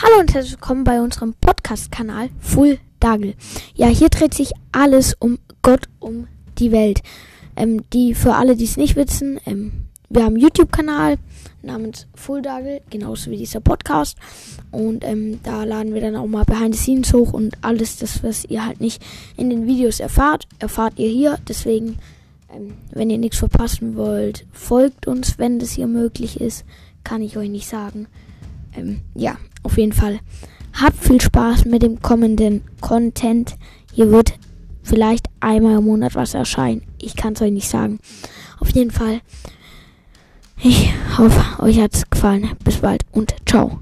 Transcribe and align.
Hallo 0.00 0.20
und 0.20 0.32
herzlich 0.32 0.52
willkommen 0.52 0.84
bei 0.84 1.00
unserem 1.00 1.34
Podcast-Kanal 1.34 2.30
Full 2.38 2.78
Dagel. 3.00 3.34
Ja, 3.74 3.88
hier 3.88 4.08
dreht 4.10 4.32
sich 4.32 4.52
alles 4.70 5.16
um 5.18 5.40
Gott, 5.60 5.88
um 5.98 6.28
die 6.56 6.70
Welt. 6.70 7.02
Ähm, 7.56 7.82
die 7.92 8.14
für 8.14 8.36
alle, 8.36 8.54
die 8.54 8.62
es 8.62 8.76
nicht 8.76 8.94
wissen, 8.94 9.40
ähm, 9.44 9.88
wir 10.08 10.22
haben 10.22 10.34
einen 10.34 10.42
YouTube-Kanal 10.44 11.16
namens 11.62 12.06
Full 12.14 12.42
Dagel, 12.42 12.80
genauso 12.90 13.32
wie 13.32 13.38
dieser 13.38 13.58
Podcast. 13.58 14.16
Und 14.70 15.02
ähm, 15.02 15.40
da 15.42 15.64
laden 15.64 15.92
wir 15.92 16.00
dann 16.00 16.14
auch 16.14 16.28
mal 16.28 16.44
Behind 16.44 16.76
the 16.76 16.80
Scenes 16.80 17.12
hoch 17.12 17.32
und 17.32 17.56
alles 17.62 17.96
das, 17.96 18.22
was 18.22 18.44
ihr 18.44 18.64
halt 18.64 18.80
nicht 18.80 19.02
in 19.36 19.50
den 19.50 19.66
Videos 19.66 19.98
erfahrt, 19.98 20.46
erfahrt 20.60 20.96
ihr 21.00 21.08
hier. 21.08 21.40
Deswegen, 21.48 21.98
ähm, 22.54 22.74
wenn 22.92 23.10
ihr 23.10 23.18
nichts 23.18 23.38
verpassen 23.38 23.96
wollt, 23.96 24.46
folgt 24.52 25.08
uns, 25.08 25.38
wenn 25.38 25.58
das 25.58 25.72
hier 25.72 25.88
möglich 25.88 26.40
ist. 26.40 26.64
Kann 27.02 27.20
ich 27.20 27.36
euch 27.36 27.50
nicht 27.50 27.66
sagen. 27.66 28.06
Ähm, 28.76 29.00
ja, 29.16 29.36
auf 29.62 29.78
jeden 29.78 29.92
Fall. 29.92 30.20
Habt 30.72 30.96
viel 30.96 31.20
Spaß 31.20 31.64
mit 31.64 31.82
dem 31.82 32.00
kommenden 32.00 32.62
Content. 32.80 33.56
Hier 33.92 34.10
wird 34.10 34.38
vielleicht 34.82 35.26
einmal 35.40 35.78
im 35.78 35.84
Monat 35.84 36.14
was 36.14 36.34
erscheinen. 36.34 36.82
Ich 36.98 37.16
kann 37.16 37.34
es 37.34 37.42
euch 37.42 37.52
nicht 37.52 37.68
sagen. 37.68 37.98
Auf 38.60 38.70
jeden 38.70 38.90
Fall. 38.90 39.20
Ich 40.60 40.92
hoffe, 41.16 41.62
euch 41.62 41.80
hat 41.80 41.94
es 41.94 42.08
gefallen. 42.08 42.50
Bis 42.64 42.78
bald 42.78 43.02
und 43.12 43.34
ciao. 43.46 43.80